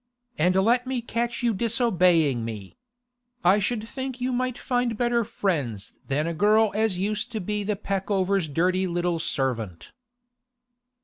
And 0.39 0.55
let 0.55 0.87
me 0.87 0.99
catch 0.99 1.43
you 1.43 1.53
disobeying 1.53 2.43
me! 2.43 2.75
I 3.43 3.59
should 3.59 3.87
think 3.87 4.19
you 4.19 4.33
might 4.33 4.57
find 4.57 4.97
better 4.97 5.23
friends 5.23 5.93
than 6.07 6.25
a 6.25 6.33
girl 6.33 6.71
as 6.73 6.97
used 6.97 7.31
to 7.33 7.39
be 7.39 7.63
the 7.63 7.75
Peckovers' 7.75 8.49
dirty 8.51 8.87
little 8.87 9.19
servant. 9.19 9.91